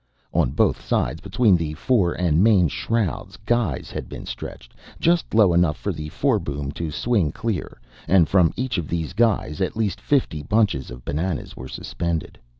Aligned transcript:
On 0.33 0.49
both 0.49 0.83
sides, 0.83 1.21
between 1.21 1.55
the 1.55 1.75
fore 1.75 2.13
and 2.15 2.43
main 2.43 2.69
shrouds, 2.69 3.37
guys 3.45 3.91
had 3.91 4.09
been 4.09 4.25
stretched, 4.25 4.73
just 4.99 5.35
low 5.35 5.53
enough 5.53 5.77
for 5.77 5.93
the 5.93 6.09
foreboom 6.09 6.71
to 6.71 6.89
swing 6.89 7.31
clear; 7.31 7.79
and 8.07 8.27
from 8.27 8.51
each 8.57 8.79
of 8.79 8.87
these 8.87 9.13
guys 9.13 9.61
at 9.61 9.77
least 9.77 10.01
fifty 10.01 10.41
bunches 10.41 10.89
of 10.89 11.05
bananas 11.05 11.55
were 11.55 11.67
suspended. 11.67 12.39